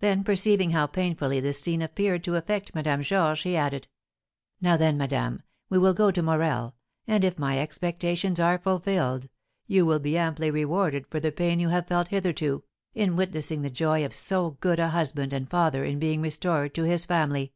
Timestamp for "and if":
7.06-7.38